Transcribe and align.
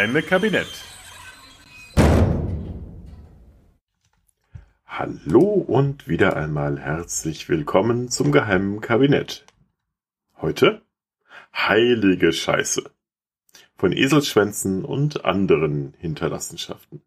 Geheime 0.00 0.22
Kabinett. 0.22 0.66
Hallo 4.86 5.42
und 5.42 6.08
wieder 6.08 6.38
einmal 6.38 6.80
herzlich 6.80 7.50
willkommen 7.50 8.08
zum 8.08 8.32
geheimen 8.32 8.80
Kabinett. 8.80 9.44
Heute 10.40 10.80
heilige 11.54 12.32
Scheiße 12.32 12.90
von 13.76 13.92
Eselschwänzen 13.92 14.86
und 14.86 15.26
anderen 15.26 15.92
Hinterlassenschaften. 15.98 17.02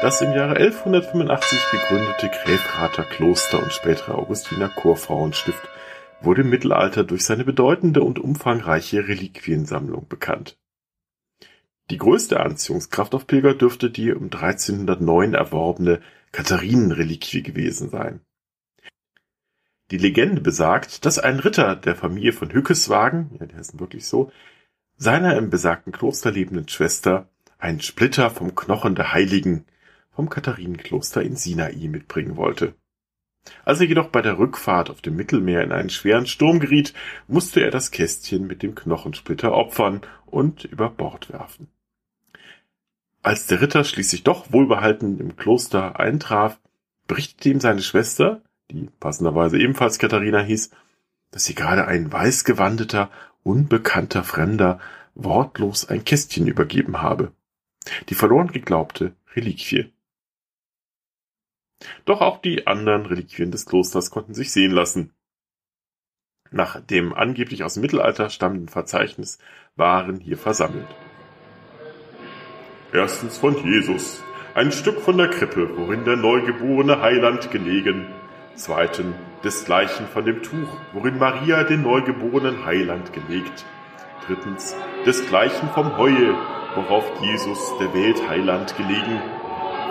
Das 0.00 0.22
im 0.22 0.32
Jahre 0.32 0.56
1185 0.56 1.58
gegründete 1.70 2.30
Gräfrather 2.30 3.04
Kloster 3.04 3.62
und 3.62 3.74
spätere 3.74 4.14
Augustiner 4.14 4.70
Chorfrauenstift 4.70 5.68
wurde 6.24 6.42
im 6.42 6.50
Mittelalter 6.50 7.04
durch 7.04 7.24
seine 7.24 7.44
bedeutende 7.44 8.02
und 8.02 8.18
umfangreiche 8.18 9.08
Reliquiensammlung 9.08 10.08
bekannt. 10.08 10.58
Die 11.90 11.98
größte 11.98 12.40
Anziehungskraft 12.40 13.14
auf 13.14 13.26
Pilger 13.26 13.54
dürfte 13.54 13.90
die 13.90 14.12
um 14.12 14.24
1309 14.24 15.34
erworbene 15.34 16.00
Katharinenreliquie 16.32 17.42
gewesen 17.42 17.90
sein. 17.90 18.20
Die 19.90 19.98
Legende 19.98 20.40
besagt, 20.40 21.04
dass 21.04 21.18
ein 21.18 21.38
Ritter 21.38 21.76
der 21.76 21.94
Familie 21.94 22.32
von 22.32 22.50
Hückeswagen, 22.50 23.36
ja, 23.38 23.46
die 23.46 23.54
heißen 23.54 23.78
wirklich 23.80 24.06
so, 24.06 24.32
seiner 24.96 25.36
im 25.36 25.50
besagten 25.50 25.92
Kloster 25.92 26.30
lebenden 26.30 26.68
Schwester 26.68 27.28
einen 27.58 27.80
Splitter 27.80 28.30
vom 28.30 28.54
Knochen 28.54 28.94
der 28.94 29.12
Heiligen 29.12 29.66
vom 30.10 30.30
Katharinenkloster 30.30 31.22
in 31.22 31.36
Sinai 31.36 31.74
mitbringen 31.88 32.36
wollte. 32.36 32.74
Als 33.64 33.80
er 33.80 33.86
jedoch 33.86 34.08
bei 34.08 34.22
der 34.22 34.38
Rückfahrt 34.38 34.90
auf 34.90 35.00
dem 35.00 35.16
Mittelmeer 35.16 35.62
in 35.62 35.72
einen 35.72 35.90
schweren 35.90 36.26
Sturm 36.26 36.60
geriet, 36.60 36.94
musste 37.28 37.60
er 37.60 37.70
das 37.70 37.90
Kästchen 37.90 38.46
mit 38.46 38.62
dem 38.62 38.74
Knochensplitter 38.74 39.52
opfern 39.52 40.00
und 40.26 40.64
über 40.64 40.88
Bord 40.88 41.32
werfen. 41.32 41.68
Als 43.22 43.46
der 43.46 43.60
Ritter 43.60 43.84
schließlich 43.84 44.22
doch 44.22 44.52
wohlbehalten 44.52 45.18
im 45.18 45.36
Kloster 45.36 45.98
eintraf, 45.98 46.58
berichtete 47.06 47.48
ihm 47.50 47.60
seine 47.60 47.82
Schwester, 47.82 48.42
die 48.70 48.90
passenderweise 49.00 49.58
ebenfalls 49.58 49.98
Katharina 49.98 50.40
hieß, 50.40 50.70
dass 51.30 51.44
sie 51.44 51.54
gerade 51.54 51.86
ein 51.86 52.12
weißgewandeter, 52.12 53.10
unbekannter 53.42 54.24
Fremder 54.24 54.78
wortlos 55.14 55.88
ein 55.88 56.04
Kästchen 56.04 56.46
übergeben 56.46 57.02
habe. 57.02 57.32
Die 58.08 58.14
verloren 58.14 58.48
geglaubte 58.48 59.14
Reliquie. 59.34 59.93
Doch 62.04 62.20
auch 62.20 62.38
die 62.38 62.66
anderen 62.66 63.06
Reliquien 63.06 63.50
des 63.50 63.66
Klosters 63.66 64.10
konnten 64.10 64.34
sich 64.34 64.52
sehen 64.52 64.72
lassen. 64.72 65.12
Nach 66.50 66.80
dem 66.80 67.12
angeblich 67.12 67.64
aus 67.64 67.74
dem 67.74 67.80
Mittelalter 67.80 68.30
stammenden 68.30 68.68
Verzeichnis 68.68 69.38
waren 69.74 70.20
hier 70.20 70.38
versammelt. 70.38 70.86
Erstens 72.92 73.38
von 73.38 73.56
Jesus, 73.64 74.22
ein 74.54 74.70
Stück 74.70 75.00
von 75.00 75.16
der 75.16 75.30
Krippe, 75.30 75.76
worin 75.76 76.04
der 76.04 76.16
neugeborene 76.16 77.00
Heiland 77.00 77.50
gelegen. 77.50 78.06
Zweitens 78.54 79.16
desgleichen 79.42 80.06
von 80.06 80.24
dem 80.24 80.42
Tuch, 80.42 80.78
worin 80.92 81.18
Maria 81.18 81.64
den 81.64 81.82
neugeborenen 81.82 82.64
Heiland 82.64 83.12
gelegt. 83.12 83.64
Drittens 84.26 84.76
desgleichen 85.04 85.68
vom 85.70 85.98
Heue, 85.98 86.34
worauf 86.76 87.04
Jesus 87.20 87.76
der 87.80 87.92
Welt 87.94 88.28
Heiland 88.28 88.76
gelegen 88.76 89.20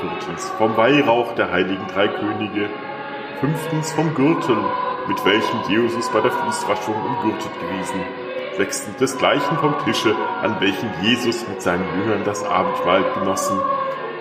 Viertens 0.03 0.49
vom 0.57 0.75
Weihrauch 0.75 1.33
der 1.35 1.49
heiligen 1.49 1.87
drei 1.87 2.09
Könige. 2.09 2.69
Fünftens 3.39 3.93
vom 3.93 4.13
Gürtel, 4.13 4.57
mit 5.07 5.23
welchem 5.25 5.61
Jesus 5.69 6.11
bei 6.11 6.19
der 6.19 6.31
Fußwaschung 6.31 6.93
umgürtet 6.93 7.51
gewesen. 7.61 8.01
Sechstens 8.57 8.97
desgleichen 8.97 9.57
vom 9.59 9.73
Tische, 9.85 10.13
an 10.41 10.59
welchem 10.59 10.89
Jesus 11.03 11.47
mit 11.47 11.61
seinen 11.61 11.85
Jüngern 11.97 12.25
das 12.25 12.43
Abendmahl 12.43 13.05
genossen. 13.13 13.57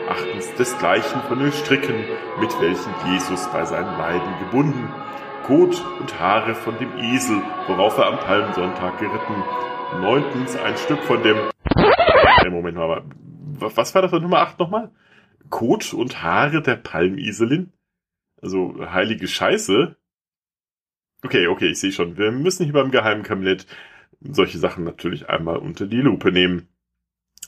Achtens 0.08 0.54
desgleichen 0.54 1.20
von 1.22 1.40
den 1.40 1.50
Stricken, 1.50 2.04
mit 2.38 2.60
welchen 2.60 2.94
Jesus 3.10 3.48
bei 3.48 3.64
seinen 3.64 3.98
Leiden 3.98 4.38
gebunden. 4.38 4.88
Kot 5.48 5.84
und 5.98 6.20
Haare 6.20 6.54
von 6.54 6.78
dem 6.78 6.96
Esel, 6.98 7.42
worauf 7.66 7.98
er 7.98 8.06
am 8.06 8.20
Palmsonntag 8.20 8.98
geritten. 8.98 9.42
Neuntens 10.00 10.56
ein 10.56 10.76
Stück 10.76 11.02
von 11.02 11.20
dem... 11.24 11.38
Moment 12.48 12.76
mal, 12.76 13.02
was 13.58 13.92
war 13.96 14.02
das 14.02 14.12
für 14.12 14.20
Nummer 14.20 14.38
acht 14.38 14.60
nochmal? 14.60 14.90
Kot 15.50 15.92
und 15.94 16.22
Haare 16.22 16.62
der 16.62 16.76
Palmiselin? 16.76 17.72
Also 18.40 18.74
heilige 18.90 19.28
Scheiße? 19.28 19.96
Okay, 21.24 21.46
okay, 21.46 21.68
ich 21.68 21.78
sehe 21.78 21.92
schon. 21.92 22.16
Wir 22.16 22.32
müssen 22.32 22.64
hier 22.64 22.72
beim 22.72 22.90
geheimen 22.90 23.22
Kabinett 23.22 23.66
solche 24.20 24.58
Sachen 24.58 24.84
natürlich 24.84 25.28
einmal 25.28 25.58
unter 25.58 25.86
die 25.86 26.00
Lupe 26.00 26.32
nehmen. 26.32 26.68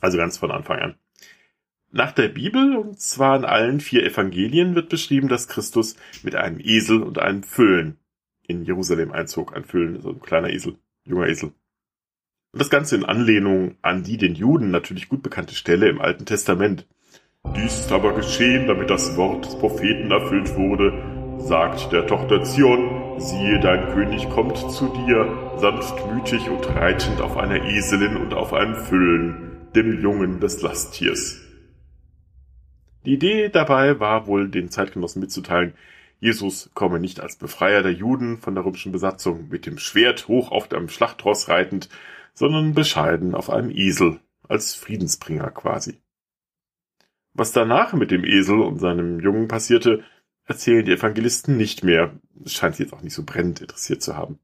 Also 0.01 0.19
ganz 0.19 0.39
von 0.39 0.51
Anfang 0.51 0.79
an. 0.81 0.95
Nach 1.91 2.13
der 2.13 2.29
Bibel, 2.29 2.77
und 2.77 3.01
zwar 3.01 3.37
in 3.37 3.45
allen 3.45 3.81
vier 3.81 4.05
Evangelien, 4.05 4.75
wird 4.75 4.89
beschrieben, 4.89 5.29
dass 5.29 5.47
Christus 5.47 5.97
mit 6.23 6.35
einem 6.35 6.59
Esel 6.59 7.03
und 7.03 7.19
einem 7.19 7.45
Füllen 7.45 7.99
in 8.47 8.65
Jerusalem 8.65 9.13
einzog. 9.13 9.57
Ein 9.57 9.65
Füllen, 9.65 10.01
so 10.01 10.11
ein 10.11 10.21
kleiner 10.21 10.51
Esel, 10.51 10.77
junger 11.05 11.29
Esel. 11.29 11.53
Und 12.53 12.61
das 12.61 12.71
Ganze 12.71 12.97
in 12.97 13.05
Anlehnung 13.05 13.77
an 13.83 14.03
die 14.03 14.17
den 14.17 14.35
Juden 14.35 14.71
natürlich 14.71 15.09
gut 15.09 15.23
bekannte 15.23 15.55
Stelle 15.55 15.89
im 15.89 16.01
Alten 16.01 16.27
Testament. 16.27 16.87
Dies 17.57 17.81
ist 17.81 17.93
aber 17.93 18.13
geschehen, 18.13 18.67
damit 18.67 18.91
das 18.91 19.17
Wort 19.17 19.47
des 19.47 19.57
Propheten 19.59 20.11
erfüllt 20.11 20.57
wurde, 20.57 20.93
sagt 21.39 21.93
der 21.93 22.07
Tochter 22.07 22.43
Zion, 22.43 23.21
siehe, 23.21 23.61
dein 23.61 23.93
König 23.95 24.29
kommt 24.31 24.59
zu 24.71 24.89
dir, 24.89 25.53
sanftmütig 25.57 26.51
und 26.51 26.67
reitend 26.75 27.21
auf 27.21 27.37
einer 27.37 27.65
Eselin 27.65 28.17
und 28.17 28.35
auf 28.35 28.53
einem 28.53 28.75
Füllen, 28.75 29.69
dem 29.75 30.01
Jungen 30.01 30.41
des 30.41 30.63
Lasttiers. 30.63 31.41
Die 33.07 33.15
Idee 33.15 33.49
dabei 33.51 34.01
war 34.01 34.27
wohl 34.27 34.49
den 34.49 34.69
Zeitgenossen 34.69 35.21
mitzuteilen, 35.21 35.75
Jesus 36.21 36.71
komme 36.75 37.01
nicht 37.01 37.21
als 37.21 37.37
Befreier 37.37 37.83
der 37.83 37.93
Juden 37.93 38.39
von 38.39 38.55
der 38.55 38.65
römischen 38.65 38.93
Besatzung 38.93 39.49
mit 39.49 39.67
dem 39.67 39.79
Schwert 39.79 40.27
hoch 40.27 40.51
auf 40.51 40.73
einem 40.73 40.89
Schlachtross 40.89 41.49
reitend, 41.49 41.89
sondern 42.33 42.75
bescheiden 42.75 43.35
auf 43.35 43.51
einem 43.51 43.71
Esel, 43.71 44.21
als 44.49 44.75
Friedensbringer 44.75 45.51
quasi. 45.51 45.99
Was 47.35 47.53
danach 47.53 47.93
mit 47.93 48.11
dem 48.11 48.25
Esel 48.25 48.61
und 48.61 48.79
seinem 48.79 49.21
Jungen 49.21 49.49
passierte, 49.49 50.05
erzählen 50.45 50.85
die 50.85 50.93
Evangelisten 50.93 51.57
nicht 51.57 51.83
mehr. 51.83 52.19
Es 52.45 52.55
scheint 52.55 52.77
sie 52.77 52.85
jetzt 52.85 52.93
auch 52.93 53.03
nicht 53.03 53.15
so 53.15 53.25
brennend 53.25 53.61
interessiert 53.61 54.03
zu 54.03 54.17
haben. 54.17 54.39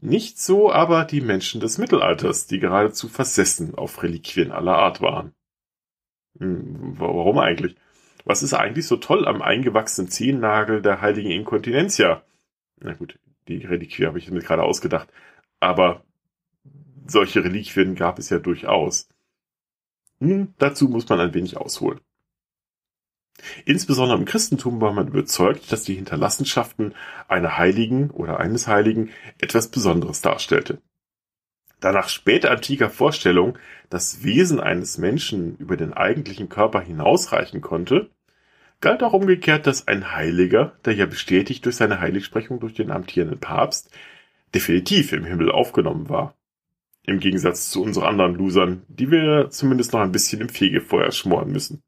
Nicht 0.00 0.38
so 0.38 0.72
aber 0.72 1.04
die 1.04 1.20
Menschen 1.20 1.60
des 1.60 1.78
Mittelalters, 1.78 2.46
die 2.46 2.58
geradezu 2.58 3.08
versessen 3.08 3.74
auf 3.74 4.02
Reliquien 4.02 4.50
aller 4.50 4.76
Art 4.76 5.00
waren. 5.00 5.34
Hm, 6.38 6.94
warum 6.98 7.38
eigentlich? 7.38 7.76
Was 8.24 8.42
ist 8.42 8.54
eigentlich 8.54 8.86
so 8.86 8.96
toll 8.96 9.26
am 9.26 9.40
eingewachsenen 9.40 10.10
Zehennagel 10.10 10.82
der 10.82 11.00
heiligen 11.00 11.30
Inkontinentia? 11.30 12.22
Na 12.80 12.94
gut, 12.94 13.18
die 13.48 13.64
Reliquie 13.64 14.06
habe 14.06 14.18
ich 14.18 14.30
mir 14.30 14.40
gerade 14.40 14.64
ausgedacht. 14.64 15.08
Aber 15.60 16.04
solche 17.06 17.44
Reliquien 17.44 17.94
gab 17.94 18.18
es 18.18 18.30
ja 18.30 18.38
durchaus. 18.38 19.08
Hm, 20.20 20.54
dazu 20.58 20.88
muss 20.88 21.08
man 21.08 21.20
ein 21.20 21.34
wenig 21.34 21.56
ausholen. 21.56 22.00
Insbesondere 23.64 24.18
im 24.18 24.24
Christentum 24.24 24.80
war 24.80 24.92
man 24.92 25.08
überzeugt, 25.08 25.70
dass 25.70 25.82
die 25.82 25.94
Hinterlassenschaften 25.94 26.94
einer 27.28 27.58
Heiligen 27.58 28.10
oder 28.10 28.40
eines 28.40 28.66
Heiligen 28.66 29.10
etwas 29.38 29.68
Besonderes 29.68 30.22
darstellte. 30.22 30.80
Da 31.80 31.92
nach 31.92 32.08
spätantiker 32.08 32.88
Vorstellung 32.88 33.58
das 33.90 34.22
Wesen 34.24 34.60
eines 34.60 34.96
Menschen 34.96 35.56
über 35.56 35.76
den 35.76 35.92
eigentlichen 35.92 36.48
Körper 36.48 36.80
hinausreichen 36.80 37.60
konnte, 37.60 38.10
galt 38.80 39.02
auch 39.02 39.12
umgekehrt, 39.12 39.66
dass 39.66 39.86
ein 39.86 40.12
Heiliger, 40.12 40.72
der 40.84 40.94
ja 40.94 41.06
bestätigt 41.06 41.64
durch 41.64 41.76
seine 41.76 42.00
Heiligsprechung 42.00 42.60
durch 42.60 42.74
den 42.74 42.90
amtierenden 42.90 43.40
Papst, 43.40 43.90
definitiv 44.54 45.12
im 45.12 45.24
Himmel 45.24 45.50
aufgenommen 45.50 46.08
war. 46.08 46.35
Im 47.06 47.20
Gegensatz 47.20 47.70
zu 47.70 47.82
unseren 47.82 48.04
anderen 48.04 48.34
Losern, 48.34 48.82
die 48.88 49.10
wir 49.10 49.48
zumindest 49.50 49.92
noch 49.92 50.00
ein 50.00 50.12
bisschen 50.12 50.40
im 50.40 50.48
Fegefeuer 50.48 51.12
schmoren 51.12 51.52
müssen. 51.52 51.82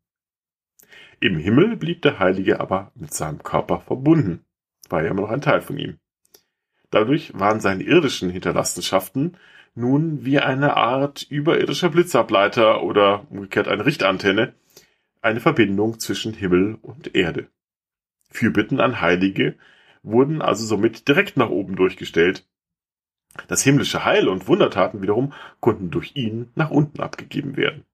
Im 1.21 1.39
Himmel 1.39 1.77
blieb 1.77 2.03
der 2.03 2.21
Heilige 2.21 2.61
aber 2.61 2.93
mit 2.95 3.13
seinem 3.13 3.43
Körper 3.43 3.81
verbunden, 3.81 4.45
war 4.89 5.03
ja 5.03 5.11
immer 5.11 5.23
noch 5.23 5.31
ein 5.31 5.41
Teil 5.41 5.61
von 5.61 5.79
ihm. 5.79 5.99
Dadurch 6.91 7.33
waren 7.35 7.61
seine 7.61 7.83
irdischen 7.83 8.31
Hinterlassenschaften 8.31 9.37
nun 9.75 10.25
wie 10.25 10.39
eine 10.39 10.77
Art 10.77 11.23
überirdischer 11.23 11.91
Blitzableiter 11.91 12.83
oder 12.83 13.27
umgekehrt 13.31 13.69
eine 13.69 13.85
Richtantenne, 13.85 14.55
eine 15.21 15.41
Verbindung 15.41 15.99
zwischen 15.99 16.33
Himmel 16.33 16.79
und 16.83 17.15
Erde. 17.15 17.49
Fürbitten 18.31 18.81
an 18.81 19.01
Heilige 19.01 19.57
wurden 20.03 20.43
also 20.43 20.65
somit 20.65 21.09
direkt 21.09 21.37
nach 21.37 21.51
oben 21.51 21.77
durchgestellt. 21.77 22.48
Das 23.47 23.63
himmlische 23.63 24.05
Heil 24.05 24.29
und 24.29 24.49
Wundertaten 24.49 25.03
wiederum 25.03 25.33
konnten 25.61 25.91
durch 25.91 26.17
ihn 26.17 26.51
nach 26.55 26.71
unten 26.71 27.01
abgegeben 27.01 27.57
werden. 27.57 27.85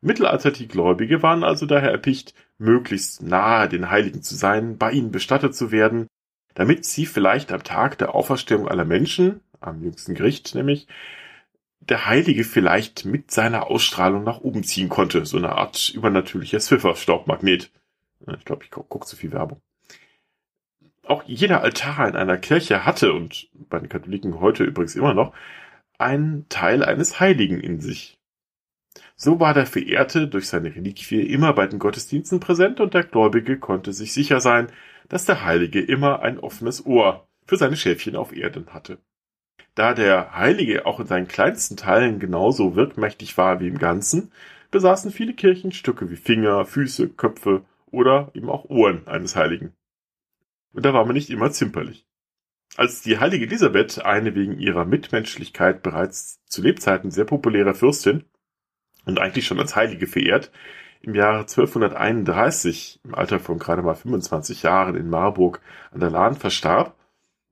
Mittelalter 0.00 0.50
Gläubige 0.50 1.22
waren 1.22 1.44
also 1.44 1.64
daher 1.64 1.90
erpicht, 1.90 2.34
möglichst 2.58 3.22
nahe 3.22 3.68
den 3.68 3.90
Heiligen 3.90 4.22
zu 4.22 4.34
sein, 4.34 4.76
bei 4.76 4.92
ihnen 4.92 5.10
bestattet 5.10 5.56
zu 5.56 5.72
werden, 5.72 6.08
damit 6.54 6.84
sie 6.84 7.06
vielleicht 7.06 7.50
am 7.52 7.64
Tag 7.64 7.98
der 7.98 8.14
Auferstehung 8.14 8.68
aller 8.68 8.84
Menschen, 8.84 9.40
am 9.60 9.82
jüngsten 9.82 10.14
Gericht 10.14 10.54
nämlich, 10.54 10.86
der 11.80 12.06
Heilige 12.06 12.44
vielleicht 12.44 13.04
mit 13.04 13.30
seiner 13.30 13.66
Ausstrahlung 13.66 14.24
nach 14.24 14.40
oben 14.40 14.62
ziehen 14.62 14.88
konnte. 14.88 15.26
So 15.26 15.36
eine 15.36 15.52
Art 15.52 15.90
übernatürlicher 15.90 16.60
Swiffer-Staubmagnet. 16.60 17.70
Ich 18.38 18.44
glaube, 18.44 18.64
ich 18.64 18.70
gucke 18.70 18.86
guck 18.88 19.06
zu 19.06 19.16
viel 19.16 19.32
Werbung. 19.32 19.60
Auch 21.06 21.22
jeder 21.24 21.60
Altar 21.60 22.08
in 22.08 22.16
einer 22.16 22.38
Kirche 22.38 22.86
hatte, 22.86 23.12
und 23.12 23.48
bei 23.74 23.80
den 23.80 23.88
Katholiken 23.88 24.40
heute 24.40 24.62
übrigens 24.62 24.94
immer 24.94 25.14
noch, 25.14 25.34
einen 25.98 26.48
Teil 26.48 26.84
eines 26.84 27.18
Heiligen 27.18 27.58
in 27.60 27.80
sich. 27.80 28.18
So 29.16 29.40
war 29.40 29.52
der 29.52 29.66
Verehrte 29.66 30.28
durch 30.28 30.46
seine 30.46 30.74
Reliquie 30.74 31.22
immer 31.22 31.52
bei 31.52 31.66
den 31.66 31.80
Gottesdiensten 31.80 32.38
präsent 32.38 32.80
und 32.80 32.94
der 32.94 33.02
Gläubige 33.02 33.58
konnte 33.58 33.92
sich 33.92 34.12
sicher 34.12 34.40
sein, 34.40 34.68
dass 35.08 35.24
der 35.24 35.44
Heilige 35.44 35.80
immer 35.80 36.22
ein 36.22 36.38
offenes 36.38 36.86
Ohr 36.86 37.26
für 37.46 37.56
seine 37.56 37.76
Schäfchen 37.76 38.14
auf 38.14 38.34
Erden 38.34 38.72
hatte. 38.72 38.98
Da 39.74 39.92
der 39.92 40.36
Heilige 40.36 40.86
auch 40.86 41.00
in 41.00 41.06
seinen 41.06 41.26
kleinsten 41.26 41.76
Teilen 41.76 42.20
genauso 42.20 42.76
wirkmächtig 42.76 43.36
war 43.36 43.58
wie 43.58 43.68
im 43.68 43.78
Ganzen, 43.78 44.30
besaßen 44.70 45.10
viele 45.10 45.34
Kirchen 45.34 45.72
Stücke 45.72 46.10
wie 46.10 46.16
Finger, 46.16 46.64
Füße, 46.64 47.08
Köpfe 47.08 47.64
oder 47.90 48.30
eben 48.34 48.50
auch 48.50 48.66
Ohren 48.66 49.06
eines 49.08 49.34
Heiligen. 49.34 49.72
Und 50.72 50.84
da 50.84 50.94
war 50.94 51.04
man 51.04 51.14
nicht 51.14 51.30
immer 51.30 51.50
zimperlich. 51.50 52.03
Als 52.76 53.02
die 53.02 53.18
heilige 53.18 53.46
Elisabeth, 53.46 54.04
eine 54.04 54.34
wegen 54.34 54.58
ihrer 54.58 54.84
Mitmenschlichkeit 54.84 55.82
bereits 55.82 56.40
zu 56.46 56.60
Lebzeiten 56.60 57.12
sehr 57.12 57.24
populäre 57.24 57.74
Fürstin 57.74 58.24
und 59.04 59.20
eigentlich 59.20 59.46
schon 59.46 59.60
als 59.60 59.76
Heilige 59.76 60.08
verehrt, 60.08 60.50
im 61.00 61.14
Jahre 61.14 61.40
1231, 61.40 63.00
im 63.04 63.14
Alter 63.14 63.38
von 63.38 63.58
gerade 63.58 63.82
mal 63.82 63.94
25 63.94 64.62
Jahren 64.62 64.96
in 64.96 65.08
Marburg 65.08 65.60
an 65.92 66.00
der 66.00 66.10
Lahn 66.10 66.34
verstarb, 66.34 66.96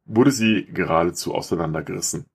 wurde 0.04 0.32
sie 0.32 0.64
geradezu 0.64 1.34
auseinandergerissen. 1.34 2.26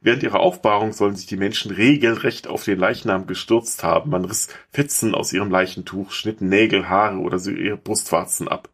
Während 0.00 0.22
ihrer 0.22 0.40
Aufbahrung 0.40 0.92
sollen 0.92 1.16
sich 1.16 1.26
die 1.26 1.36
Menschen 1.36 1.72
regelrecht 1.72 2.46
auf 2.46 2.64
den 2.64 2.78
Leichnam 2.78 3.26
gestürzt 3.26 3.82
haben. 3.82 4.10
Man 4.10 4.24
riss 4.24 4.48
Fetzen 4.70 5.14
aus 5.14 5.32
ihrem 5.32 5.50
Leichentuch, 5.50 6.12
schnitt 6.12 6.40
Nägel, 6.40 6.88
Haare 6.88 7.18
oder 7.18 7.38
so 7.38 7.50
ihre 7.50 7.78
Brustwarzen 7.78 8.48
ab. 8.48 8.68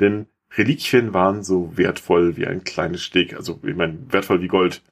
Denn 0.00 0.26
Reliquien 0.56 1.14
waren 1.14 1.42
so 1.42 1.76
wertvoll 1.76 2.36
wie 2.36 2.46
ein 2.46 2.64
kleines 2.64 3.02
Steg, 3.02 3.34
also 3.34 3.60
ich 3.62 3.76
meine, 3.76 3.98
wertvoll 4.12 4.40
wie 4.40 4.48
Gold. 4.48 4.82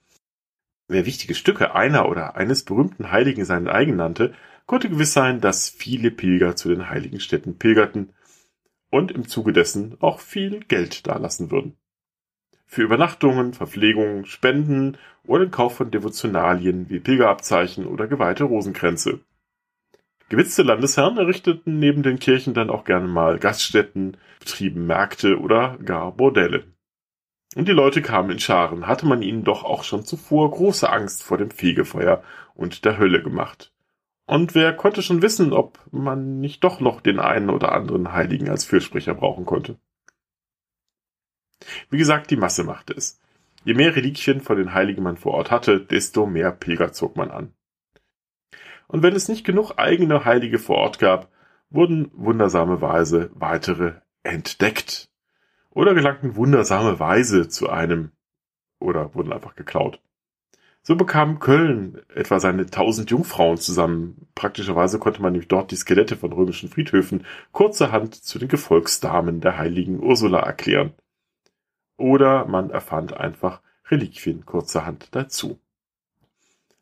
Wer 0.88 1.06
wichtige 1.06 1.34
Stücke 1.34 1.74
einer 1.74 2.08
oder 2.08 2.36
eines 2.36 2.64
berühmten 2.64 3.10
Heiligen 3.10 3.44
seinen 3.44 3.68
eigen 3.68 3.96
nannte, 3.96 4.34
konnte 4.66 4.88
gewiss 4.88 5.12
sein, 5.12 5.40
dass 5.40 5.68
viele 5.68 6.10
Pilger 6.10 6.56
zu 6.56 6.68
den 6.68 6.88
heiligen 6.88 7.20
Städten 7.20 7.58
pilgerten 7.58 8.10
und 8.90 9.10
im 9.10 9.26
Zuge 9.26 9.52
dessen 9.52 9.96
auch 10.00 10.20
viel 10.20 10.60
Geld 10.60 11.06
dalassen 11.06 11.50
würden 11.50 11.76
für 12.66 12.82
Übernachtungen, 12.82 13.54
Verpflegung, 13.54 14.26
Spenden 14.26 14.98
oder 15.24 15.46
den 15.46 15.50
Kauf 15.50 15.76
von 15.76 15.90
Devotionalien 15.90 16.90
wie 16.90 17.00
Pilgerabzeichen 17.00 17.86
oder 17.86 18.06
geweihte 18.06 18.44
Rosenkränze. 18.44 19.20
Gewitzte 20.28 20.62
Landesherren 20.62 21.18
errichteten 21.18 21.78
neben 21.78 22.02
den 22.02 22.18
Kirchen 22.18 22.52
dann 22.52 22.70
auch 22.70 22.84
gerne 22.84 23.06
mal 23.06 23.38
Gaststätten, 23.38 24.16
betrieben 24.40 24.86
Märkte 24.86 25.38
oder 25.38 25.78
gar 25.78 26.12
Bordelle. 26.12 26.64
Und 27.54 27.68
die 27.68 27.72
Leute 27.72 28.02
kamen 28.02 28.30
in 28.30 28.40
Scharen, 28.40 28.88
hatte 28.88 29.06
man 29.06 29.22
ihnen 29.22 29.44
doch 29.44 29.62
auch 29.62 29.84
schon 29.84 30.04
zuvor 30.04 30.50
große 30.50 30.90
Angst 30.90 31.22
vor 31.22 31.38
dem 31.38 31.50
Fegefeuer 31.50 32.24
und 32.54 32.84
der 32.84 32.98
Hölle 32.98 33.22
gemacht. 33.22 33.72
Und 34.26 34.56
wer 34.56 34.72
konnte 34.72 35.02
schon 35.02 35.22
wissen, 35.22 35.52
ob 35.52 35.78
man 35.92 36.40
nicht 36.40 36.64
doch 36.64 36.80
noch 36.80 37.00
den 37.00 37.20
einen 37.20 37.48
oder 37.48 37.70
anderen 37.72 38.12
Heiligen 38.12 38.50
als 38.50 38.64
Fürsprecher 38.64 39.14
brauchen 39.14 39.46
konnte? 39.46 39.78
Wie 41.88 41.98
gesagt, 41.98 42.32
die 42.32 42.36
Masse 42.36 42.64
machte 42.64 42.92
es. 42.92 43.20
Je 43.64 43.74
mehr 43.74 43.94
Reliquien 43.94 44.40
von 44.40 44.56
den 44.56 44.74
Heiligen 44.74 45.02
man 45.02 45.16
vor 45.16 45.34
Ort 45.34 45.52
hatte, 45.52 45.80
desto 45.80 46.26
mehr 46.26 46.50
Pilger 46.50 46.92
zog 46.92 47.16
man 47.16 47.30
an. 47.30 47.52
Und 48.88 49.02
wenn 49.02 49.14
es 49.14 49.28
nicht 49.28 49.44
genug 49.44 49.72
eigene 49.76 50.24
Heilige 50.24 50.58
vor 50.58 50.76
Ort 50.76 50.98
gab, 50.98 51.28
wurden 51.70 52.10
wundersame 52.14 52.80
Weise 52.80 53.30
weitere 53.34 53.94
entdeckt. 54.22 55.08
Oder 55.70 55.94
gelangten 55.94 56.36
wundersame 56.36 56.98
Weise 56.98 57.48
zu 57.48 57.68
einem. 57.68 58.12
Oder 58.78 59.14
wurden 59.14 59.32
einfach 59.32 59.54
geklaut. 59.54 60.00
So 60.82 60.94
bekam 60.94 61.40
Köln 61.40 62.00
etwa 62.14 62.38
seine 62.38 62.66
tausend 62.66 63.10
Jungfrauen 63.10 63.56
zusammen. 63.56 64.28
Praktischerweise 64.34 65.00
konnte 65.00 65.20
man 65.20 65.32
nämlich 65.32 65.48
dort 65.48 65.72
die 65.72 65.76
Skelette 65.76 66.16
von 66.16 66.32
römischen 66.32 66.68
Friedhöfen 66.68 67.26
kurzerhand 67.50 68.14
zu 68.14 68.38
den 68.38 68.48
Gefolgsdamen 68.48 69.40
der 69.40 69.58
heiligen 69.58 70.00
Ursula 70.00 70.38
erklären 70.38 70.94
oder 71.96 72.46
man 72.46 72.70
erfand 72.70 73.14
einfach 73.14 73.60
Reliquien 73.88 74.44
kurzerhand 74.44 75.14
dazu. 75.14 75.58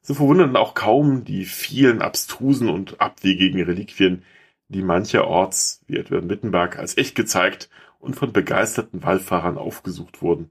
So 0.07 0.13
verwunderten 0.13 0.57
auch 0.57 0.75
kaum 0.75 1.25
die 1.25 1.47
vielen 1.47 2.03
abstrusen 2.03 2.69
und 2.69 3.01
abwegigen 3.01 3.63
Reliquien, 3.63 4.23
die 4.69 4.83
mancherorts, 4.83 5.83
wie 5.87 5.97
etwa 5.97 6.19
in 6.19 6.29
Wittenberg, 6.29 6.79
als 6.79 6.99
echt 6.99 7.15
gezeigt 7.15 7.71
und 8.01 8.15
von 8.15 8.31
begeisterten 8.31 9.03
Wallfahrern 9.03 9.57
aufgesucht 9.57 10.21
wurden. 10.21 10.51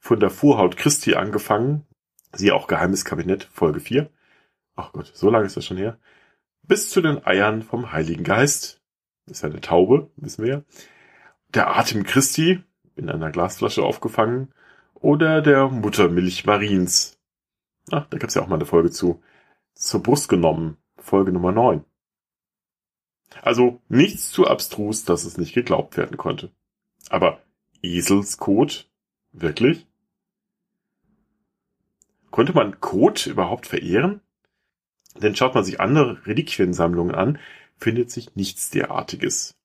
Von 0.00 0.18
der 0.18 0.30
Vorhaut 0.30 0.76
Christi 0.76 1.14
angefangen, 1.14 1.86
siehe 2.32 2.56
auch 2.56 2.66
Geheimes 2.66 3.04
Kabinett, 3.04 3.44
Folge 3.52 3.78
4, 3.78 4.10
ach 4.74 4.90
Gott, 4.90 5.12
so 5.14 5.30
lange 5.30 5.46
ist 5.46 5.56
das 5.56 5.64
schon 5.64 5.76
her, 5.76 5.96
bis 6.64 6.90
zu 6.90 7.00
den 7.00 7.24
Eiern 7.24 7.62
vom 7.62 7.92
Heiligen 7.92 8.24
Geist, 8.24 8.82
ist 9.26 9.44
eine 9.44 9.60
Taube, 9.60 10.10
wissen 10.16 10.44
wir 10.44 10.52
ja, 10.52 10.62
der 11.54 11.76
Atem 11.76 12.02
Christi, 12.02 12.64
in 12.96 13.10
einer 13.10 13.30
Glasflasche 13.30 13.84
aufgefangen 13.84 14.52
oder 14.94 15.40
der 15.40 15.68
Muttermilch 15.68 16.46
Mariens. 16.46 17.15
Ach, 17.90 18.06
da 18.08 18.18
gibt's 18.18 18.34
ja 18.34 18.42
auch 18.42 18.48
mal 18.48 18.56
eine 18.56 18.66
Folge 18.66 18.90
zu. 18.90 19.22
Zur 19.74 20.02
Brust 20.02 20.28
genommen, 20.28 20.76
Folge 20.96 21.32
Nummer 21.32 21.52
9. 21.52 21.84
Also 23.42 23.80
nichts 23.88 24.30
zu 24.30 24.46
abstrus, 24.46 25.04
dass 25.04 25.24
es 25.24 25.38
nicht 25.38 25.54
geglaubt 25.54 25.96
werden 25.96 26.16
konnte. 26.16 26.50
Aber 27.08 27.42
Eselskot? 27.82 28.88
Wirklich? 29.32 29.86
Konnte 32.30 32.52
man 32.52 32.80
Kot 32.80 33.26
überhaupt 33.26 33.66
verehren? 33.66 34.20
Denn 35.16 35.36
schaut 35.36 35.54
man 35.54 35.64
sich 35.64 35.80
andere 35.80 36.26
Reliquiensammlungen 36.26 37.14
an, 37.14 37.38
findet 37.78 38.10
sich 38.10 38.34
nichts 38.36 38.70
derartiges. 38.70 39.56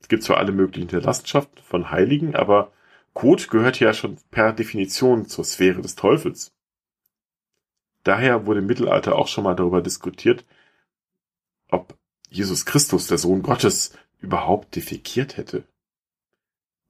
Es 0.00 0.08
gibt 0.08 0.22
zwar 0.22 0.38
alle 0.38 0.52
möglichen 0.52 0.88
Hinterlassenschaften 0.88 1.62
von 1.62 1.90
Heiligen, 1.90 2.34
aber 2.34 2.72
Kot 3.12 3.50
gehört 3.50 3.80
ja 3.80 3.92
schon 3.92 4.18
per 4.30 4.52
Definition 4.52 5.26
zur 5.26 5.44
Sphäre 5.44 5.82
des 5.82 5.94
Teufels. 5.94 6.52
Daher 8.04 8.46
wurde 8.46 8.60
im 8.60 8.66
Mittelalter 8.66 9.16
auch 9.16 9.28
schon 9.28 9.44
mal 9.44 9.54
darüber 9.54 9.82
diskutiert, 9.82 10.44
ob 11.70 11.96
Jesus 12.28 12.64
Christus, 12.64 13.06
der 13.06 13.18
Sohn 13.18 13.42
Gottes, 13.42 13.92
überhaupt 14.20 14.76
defekiert 14.76 15.36
hätte. 15.36 15.64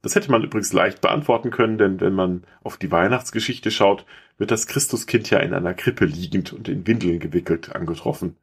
Das 0.03 0.15
hätte 0.15 0.31
man 0.31 0.43
übrigens 0.43 0.73
leicht 0.73 1.01
beantworten 1.01 1.51
können, 1.51 1.77
denn 1.77 2.01
wenn 2.01 2.15
man 2.15 2.45
auf 2.63 2.77
die 2.77 2.91
Weihnachtsgeschichte 2.91 3.71
schaut, 3.71 4.07
wird 4.39 4.51
das 4.51 4.67
Christuskind 4.67 5.29
ja 5.31 5.41
in 5.41 5.53
einer 5.53 5.75
Krippe 5.75 6.07
liegend 6.07 6.53
und 6.53 6.69
in 6.69 6.87
Windeln 6.87 7.21
gewickelt 7.21 7.75
angetroffen. 7.75 8.37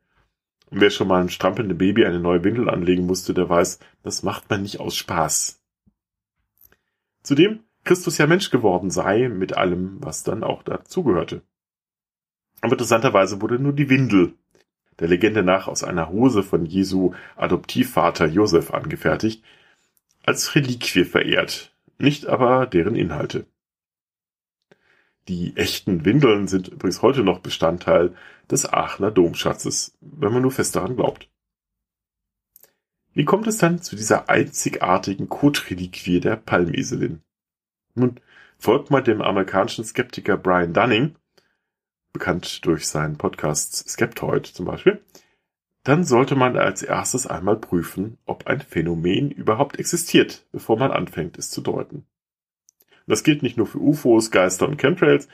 Und 0.69 0.81
wer 0.81 0.89
schon 0.89 1.07
mal 1.07 1.19
einem 1.19 1.29
strampelnden 1.29 1.77
Baby 1.77 2.05
eine 2.05 2.19
neue 2.19 2.43
Windel 2.43 2.69
anlegen 2.69 3.05
musste, 3.05 3.33
der 3.33 3.49
weiß, 3.49 3.79
das 4.03 4.21
macht 4.21 4.49
man 4.49 4.61
nicht 4.61 4.79
aus 4.79 4.95
Spaß. 4.95 5.59
Zudem 7.23 7.61
Christus 7.83 8.17
ja 8.17 8.27
Mensch 8.27 8.51
geworden 8.51 8.91
sei, 8.91 9.29
mit 9.29 9.57
allem, 9.57 9.97
was 10.01 10.23
dann 10.23 10.43
auch 10.43 10.61
dazugehörte. 10.63 11.41
Aber 12.61 12.73
interessanterweise 12.73 13.41
wurde 13.41 13.59
nur 13.59 13.73
die 13.73 13.89
Windel, 13.89 14.33
der 14.99 15.07
Legende 15.07 15.43
nach 15.43 15.67
aus 15.67 15.83
einer 15.83 16.09
Hose 16.09 16.43
von 16.43 16.65
Jesu 16.65 17.13
Adoptivvater 17.35 18.25
Josef 18.25 18.73
angefertigt, 18.73 19.43
als 20.25 20.55
Reliquie 20.55 21.05
verehrt, 21.05 21.75
nicht 21.97 22.25
aber 22.25 22.65
deren 22.65 22.95
Inhalte. 22.95 23.45
Die 25.27 25.55
echten 25.57 26.05
Windeln 26.05 26.47
sind 26.47 26.69
übrigens 26.69 27.01
heute 27.01 27.21
noch 27.21 27.39
Bestandteil 27.39 28.15
des 28.49 28.65
Aachener 28.71 29.11
Domschatzes, 29.11 29.97
wenn 29.99 30.31
man 30.31 30.41
nur 30.41 30.51
fest 30.51 30.75
daran 30.75 30.95
glaubt. 30.95 31.29
Wie 33.13 33.25
kommt 33.25 33.47
es 33.47 33.57
dann 33.57 33.81
zu 33.81 33.95
dieser 33.95 34.29
einzigartigen 34.29 35.27
Kotreliquie 35.27 36.19
der 36.19 36.37
Palmeselin? 36.37 37.21
Nun, 37.95 38.19
folgt 38.57 38.89
mal 38.89 39.01
dem 39.01 39.21
amerikanischen 39.21 39.83
Skeptiker 39.83 40.37
Brian 40.37 40.71
Dunning, 40.71 41.15
bekannt 42.17 42.65
durch 42.65 42.87
seinen 42.87 43.17
Podcast 43.17 43.87
Skeptoid 43.87 44.47
zum 44.47 44.65
Beispiel, 44.65 44.99
dann 45.83 46.03
sollte 46.03 46.35
man 46.35 46.57
als 46.57 46.81
erstes 46.81 47.27
einmal 47.27 47.57
prüfen, 47.57 48.17
ob 48.25 48.47
ein 48.47 48.59
Phänomen 48.59 49.29
überhaupt 49.29 49.77
existiert, 49.77 50.47
bevor 50.51 50.79
man 50.79 50.91
anfängt, 50.91 51.37
es 51.37 51.51
zu 51.51 51.61
deuten. 51.61 52.07
das 53.05 53.23
gilt 53.23 53.43
nicht 53.43 53.55
nur 53.55 53.67
für 53.67 53.77
UFOs, 53.77 54.31
Geister 54.31 54.67
und 54.67 54.77
Chemtrails, 54.81 55.27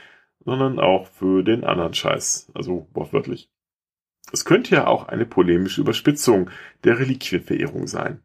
sondern 0.44 0.78
auch 0.78 1.08
für 1.08 1.42
den 1.42 1.64
anderen 1.64 1.94
Scheiß, 1.94 2.52
also 2.54 2.86
wortwörtlich. 2.94 3.50
Es 4.34 4.44
könnte 4.44 4.76
ja 4.76 4.88
auch 4.88 5.08
eine 5.08 5.26
polemische 5.26 5.80
Überspitzung 5.80 6.50
der 6.84 7.00
Reliquienverehrung 7.00 7.88
sein. 7.88 8.20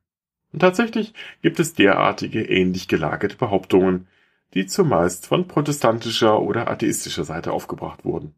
Und 0.53 0.59
tatsächlich 0.59 1.15
gibt 1.43 1.61
es 1.61 1.75
derartige 1.75 2.43
ähnlich 2.43 2.89
gelagerte 2.89 3.37
Behauptungen, 3.37 4.09
die 4.55 4.67
zumeist 4.67 5.27
von 5.29 5.47
protestantischer 5.47 6.41
oder 6.41 6.69
atheistischer 6.69 7.25
Seite 7.25 7.53
aufgebracht 7.53 8.05
wurden. 8.05 8.35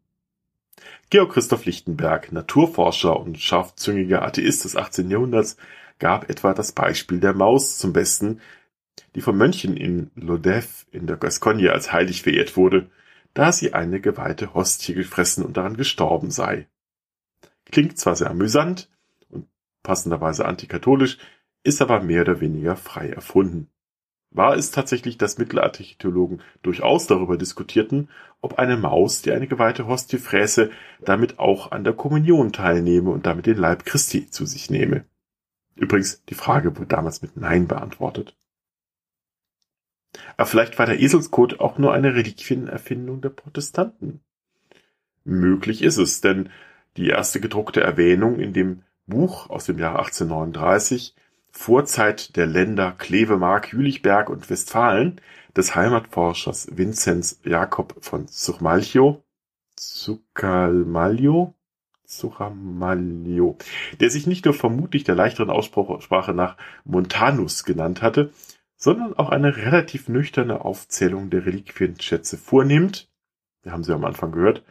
Georg 1.09 1.33
Christoph 1.33 1.65
Lichtenberg, 1.65 2.31
Naturforscher 2.31 3.19
und 3.19 3.39
scharfzüngiger 3.39 4.21
Atheist 4.21 4.63
des 4.63 4.75
18. 4.75 5.09
Jahrhunderts, 5.09 5.57
gab 5.99 6.29
etwa 6.29 6.53
das 6.53 6.71
Beispiel 6.71 7.19
der 7.19 7.33
Maus 7.33 7.77
zum 7.77 7.93
Besten, 7.93 8.41
die 9.15 9.21
von 9.21 9.37
Mönchen 9.37 9.77
in 9.77 10.09
Lodève 10.15 10.85
in 10.91 11.07
der 11.07 11.17
Gascogne 11.17 11.71
als 11.71 11.91
heilig 11.91 12.23
verehrt 12.23 12.57
wurde, 12.57 12.89
da 13.33 13.51
sie 13.51 13.73
eine 13.73 14.01
geweihte 14.01 14.53
Hostie 14.53 14.93
gefressen 14.93 15.45
und 15.45 15.57
daran 15.57 15.77
gestorben 15.77 16.31
sei. 16.31 16.67
Klingt 17.65 17.97
zwar 17.97 18.15
sehr 18.15 18.29
amüsant 18.29 18.89
und 19.29 19.47
passenderweise 19.83 20.45
antikatholisch, 20.45 21.17
ist 21.63 21.81
aber 21.81 22.01
mehr 22.01 22.21
oder 22.21 22.41
weniger 22.41 22.75
frei 22.75 23.09
erfunden. 23.09 23.69
War 24.33 24.55
es 24.55 24.71
tatsächlich, 24.71 25.17
dass 25.17 25.37
mittelalterliche 25.37 25.97
Theologen 25.97 26.41
durchaus 26.63 27.05
darüber 27.05 27.37
diskutierten, 27.37 28.09
ob 28.39 28.57
eine 28.57 28.77
Maus, 28.77 29.21
die 29.21 29.33
eine 29.33 29.47
geweihte 29.47 29.87
Hostie 29.87 30.17
fräße, 30.17 30.71
damit 31.01 31.37
auch 31.37 31.71
an 31.71 31.83
der 31.83 31.93
Kommunion 31.93 32.53
teilnehme 32.53 33.09
und 33.09 33.25
damit 33.25 33.45
den 33.45 33.57
Leib 33.57 33.85
Christi 33.85 34.29
zu 34.29 34.45
sich 34.45 34.69
nehme. 34.69 35.03
Übrigens, 35.75 36.23
die 36.25 36.33
Frage 36.33 36.75
wurde 36.77 36.87
damals 36.87 37.21
mit 37.21 37.35
Nein 37.35 37.67
beantwortet. 37.67 38.37
Aber 40.37 40.45
vielleicht 40.45 40.79
war 40.79 40.85
der 40.85 41.01
Eselskot 41.01 41.59
auch 41.59 41.77
nur 41.77 41.93
eine 41.93 42.15
Reliquienerfindung 42.15 43.21
der 43.21 43.29
Protestanten. 43.29 44.21
Möglich 45.25 45.81
ist 45.81 45.97
es, 45.97 46.21
denn 46.21 46.49
die 46.97 47.09
erste 47.09 47.41
gedruckte 47.41 47.81
Erwähnung 47.81 48.39
in 48.39 48.53
dem 48.53 48.83
Buch 49.07 49.49
aus 49.49 49.65
dem 49.65 49.77
Jahr 49.77 49.99
1839 49.99 51.15
Vorzeit 51.51 52.35
der 52.35 52.47
Länder 52.47 52.93
Klevemark, 52.97 53.73
Jülichberg 53.73 54.29
und 54.29 54.49
Westfalen 54.49 55.21
des 55.55 55.75
Heimatforschers 55.75 56.69
Vinzenz 56.77 57.39
Jakob 57.43 57.95
von 58.03 58.27
Zuchmalcho, 58.27 59.23
Zucalmaglio, 59.75 61.53
Zucalmaglio, 62.05 63.57
der 63.99 64.09
sich 64.09 64.27
nicht 64.27 64.45
nur 64.45 64.53
vermutlich 64.53 65.03
der 65.03 65.15
leichteren 65.15 65.49
Aussprache 65.49 66.33
nach 66.33 66.57
Montanus 66.83 67.63
genannt 67.63 68.01
hatte, 68.01 68.31
sondern 68.75 69.13
auch 69.13 69.29
eine 69.29 69.57
relativ 69.57 70.09
nüchterne 70.09 70.65
Aufzählung 70.65 71.29
der 71.29 71.45
Reliquienschätze 71.45 72.37
vornimmt. 72.37 73.09
Wir 73.61 73.71
haben 73.71 73.83
sie 73.83 73.93
am 73.93 74.05
Anfang 74.05 74.31
gehört. 74.31 74.63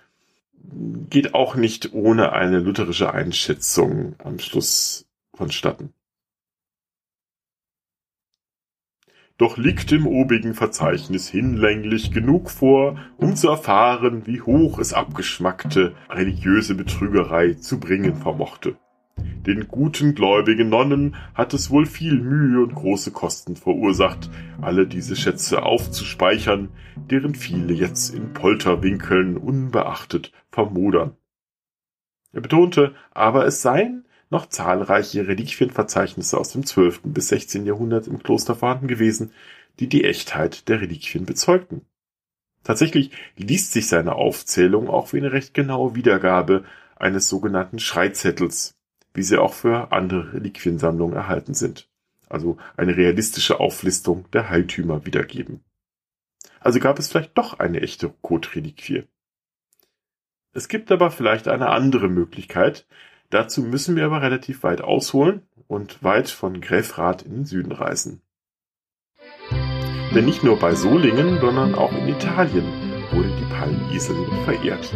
Geht 1.09 1.35
auch 1.35 1.55
nicht 1.55 1.93
ohne 1.93 2.33
eine 2.33 2.59
lutherische 2.59 3.13
Einschätzung 3.13 4.17
am 4.19 4.39
Schluss 4.39 5.07
vonstatten. 5.33 5.95
Doch 9.41 9.57
liegt 9.57 9.91
im 9.91 10.07
obigen 10.07 10.53
Verzeichnis 10.53 11.31
hinlänglich 11.31 12.13
genug 12.13 12.51
vor, 12.51 12.99
um 13.17 13.37
zu 13.37 13.49
erfahren, 13.49 14.27
wie 14.27 14.43
hoch 14.43 14.79
es 14.79 14.93
abgeschmackte 14.93 15.95
religiöse 16.11 16.75
Betrügerei 16.75 17.55
zu 17.55 17.81
bringen 17.81 18.17
vermochte. 18.17 18.77
Den 19.17 19.67
guten 19.67 20.15
gläubigen 20.15 20.69
Nonnen 20.69 21.17
hat 21.33 21.55
es 21.55 21.71
wohl 21.71 21.87
viel 21.87 22.21
Mühe 22.21 22.63
und 22.63 22.75
große 22.75 23.13
Kosten 23.13 23.57
verursacht, 23.57 24.29
alle 24.61 24.87
diese 24.87 25.17
Schätze 25.17 25.63
aufzuspeichern, 25.63 26.69
deren 27.11 27.35
viele 27.35 27.73
jetzt 27.73 28.15
in 28.15 28.35
Polterwinkeln 28.35 29.39
unbeachtet 29.39 30.33
vermodern. 30.51 31.17
Er 32.35 32.43
betonte, 32.43 32.95
aber 33.13 33.47
es 33.47 33.63
seien 33.63 34.05
noch 34.31 34.47
zahlreiche 34.47 35.27
Reliquienverzeichnisse 35.27 36.39
aus 36.39 36.53
dem 36.53 36.65
12. 36.65 37.01
bis 37.05 37.29
16. 37.29 37.67
Jahrhundert 37.67 38.07
im 38.07 38.23
Kloster 38.23 38.55
vorhanden 38.55 38.87
gewesen, 38.87 39.33
die 39.81 39.89
die 39.89 40.05
Echtheit 40.05 40.69
der 40.69 40.81
Reliquien 40.81 41.27
bezeugten. 41.27 41.85
Tatsächlich 42.63 43.11
liest 43.37 43.73
sich 43.73 43.89
seine 43.89 44.15
Aufzählung 44.15 44.89
auch 44.89 45.13
wie 45.13 45.19
eine 45.19 45.33
recht 45.33 45.55
genaue 45.55 45.95
Wiedergabe 45.95 46.65
eines 46.97 47.29
sogenannten 47.29 47.79
Schreizettels, 47.79 48.77
wie 49.15 49.23
sie 49.23 49.39
auch 49.39 49.55
für 49.55 49.93
andere 49.93 50.35
Reliquiensammlungen 50.35 51.17
erhalten 51.17 51.55
sind. 51.55 51.89
Also 52.29 52.59
eine 52.77 52.97
realistische 52.97 53.59
Auflistung 53.59 54.31
der 54.33 54.51
Heiltümer 54.51 55.05
wiedergeben. 55.05 55.65
Also 56.61 56.79
gab 56.79 56.99
es 56.99 57.09
vielleicht 57.09 57.37
doch 57.37 57.59
eine 57.59 57.81
echte 57.81 58.13
Kotreliquie. 58.23 59.05
Es 60.53 60.69
gibt 60.69 60.93
aber 60.93 61.11
vielleicht 61.11 61.49
eine 61.49 61.71
andere 61.71 62.09
Möglichkeit, 62.09 62.87
Dazu 63.31 63.63
müssen 63.63 63.95
wir 63.95 64.05
aber 64.05 64.23
relativ 64.23 64.65
weit 64.65 64.81
ausholen 64.81 65.43
und 65.69 66.03
weit 66.03 66.29
von 66.29 66.61
Grefrath 66.61 67.23
in 67.23 67.33
den 67.33 67.45
Süden 67.45 67.73
reisen. 67.73 68.23
Denn 70.13 70.25
nicht 70.25 70.43
nur 70.43 70.59
bei 70.59 70.75
Solingen, 70.75 71.39
sondern 71.41 71.77
auch 71.77 71.93
in 71.93 72.09
Italien 72.09 72.67
wurde 73.13 73.31
die 73.39 73.55
Palmeselin 73.55 74.45
verehrt. 74.45 74.93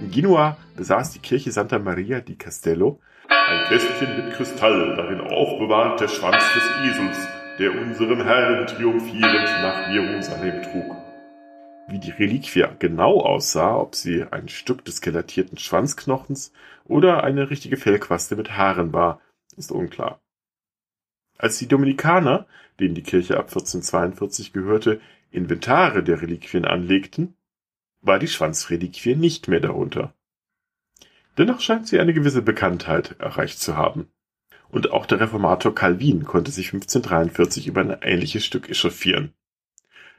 In 0.00 0.10
Genua 0.10 0.56
besaß 0.76 1.12
die 1.12 1.18
Kirche 1.18 1.52
Santa 1.52 1.78
Maria 1.78 2.20
di 2.20 2.36
Castello 2.36 2.98
ein 3.28 3.68
Kästchen 3.68 4.16
mit 4.16 4.34
Kristall, 4.34 4.96
darin 4.96 5.20
aufbewahrt 5.20 6.00
der 6.00 6.08
Schwanz 6.08 6.42
des 6.54 6.64
Esels, 6.84 7.28
der 7.58 7.72
unserem 7.72 8.22
Herrn 8.24 8.66
triumphierend 8.66 9.48
nach 9.60 9.88
Jerusalem 9.92 10.62
trug. 10.62 11.09
Wie 11.90 11.98
die 11.98 12.12
Reliquie 12.12 12.66
genau 12.78 13.20
aussah, 13.20 13.76
ob 13.76 13.96
sie 13.96 14.22
ein 14.22 14.48
Stück 14.48 14.84
des 14.84 14.98
skelettierten 14.98 15.58
Schwanzknochens 15.58 16.52
oder 16.84 17.24
eine 17.24 17.50
richtige 17.50 17.76
Fellquaste 17.76 18.36
mit 18.36 18.56
Haaren 18.56 18.92
war, 18.92 19.20
ist 19.56 19.72
unklar. 19.72 20.20
Als 21.36 21.58
die 21.58 21.66
Dominikaner, 21.66 22.46
denen 22.78 22.94
die 22.94 23.02
Kirche 23.02 23.38
ab 23.38 23.46
1442 23.46 24.52
gehörte, 24.52 25.00
Inventare 25.32 26.04
der 26.04 26.22
Reliquien 26.22 26.64
anlegten, 26.64 27.34
war 28.02 28.20
die 28.20 28.28
Schwanzreliquie 28.28 29.16
nicht 29.16 29.48
mehr 29.48 29.60
darunter. 29.60 30.14
Dennoch 31.38 31.60
scheint 31.60 31.88
sie 31.88 31.98
eine 31.98 32.14
gewisse 32.14 32.42
Bekanntheit 32.42 33.18
erreicht 33.18 33.58
zu 33.58 33.76
haben. 33.76 34.12
Und 34.68 34.92
auch 34.92 35.06
der 35.06 35.18
Reformator 35.18 35.74
Calvin 35.74 36.22
konnte 36.22 36.52
sich 36.52 36.72
1543 36.72 37.66
über 37.66 37.80
ein 37.80 37.96
ähnliches 38.00 38.44
Stück 38.44 38.70
echauffieren 38.70 39.34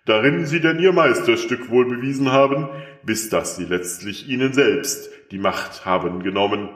darin 0.05 0.45
sie 0.45 0.59
denn 0.59 0.79
ihr 0.79 0.93
Meisterstück 0.93 1.69
wohl 1.69 1.85
bewiesen 1.85 2.31
haben, 2.31 2.69
bis 3.03 3.29
dass 3.29 3.55
sie 3.55 3.65
letztlich 3.65 4.27
ihnen 4.27 4.53
selbst 4.53 5.09
die 5.31 5.39
Macht 5.39 5.85
haben 5.85 6.23
genommen, 6.23 6.69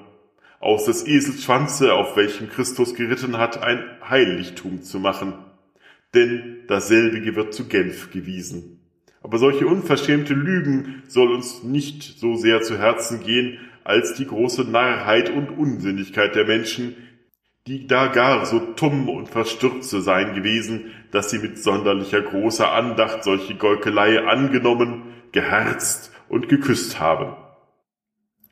aus 0.59 0.85
des 0.85 1.05
Esels 1.05 1.43
Schwanze, 1.43 1.93
auf 1.93 2.15
welchem 2.15 2.49
Christus 2.49 2.95
geritten 2.95 3.37
hat, 3.37 3.61
ein 3.61 3.83
Heiligtum 4.09 4.81
zu 4.81 4.99
machen. 4.99 5.33
Denn 6.13 6.61
dasselbige 6.67 7.35
wird 7.35 7.53
zu 7.53 7.67
Genf 7.67 8.11
gewiesen. 8.11 8.79
Aber 9.21 9.37
solche 9.37 9.67
unverschämte 9.67 10.33
Lügen 10.33 11.03
soll 11.07 11.31
uns 11.31 11.63
nicht 11.63 12.19
so 12.19 12.35
sehr 12.35 12.61
zu 12.61 12.77
Herzen 12.77 13.21
gehen, 13.21 13.59
als 13.83 14.13
die 14.13 14.25
große 14.25 14.63
Narrheit 14.63 15.29
und 15.29 15.49
Unsinnigkeit 15.49 16.35
der 16.35 16.45
Menschen, 16.45 16.95
die 17.67 17.87
da 17.87 18.07
gar 18.07 18.45
so 18.45 18.59
tumm 18.59 19.09
und 19.09 19.27
verstürze 19.27 20.01
sein 20.01 20.35
gewesen, 20.35 20.91
dass 21.11 21.31
sie 21.31 21.39
mit 21.39 21.57
sonderlicher 21.57 22.21
großer 22.21 22.71
Andacht 22.71 23.23
solche 23.23 23.55
Golkelei 23.55 24.23
angenommen, 24.27 25.13
geherzt 25.31 26.11
und 26.29 26.47
geküsst 26.47 26.99
haben. 26.99 27.35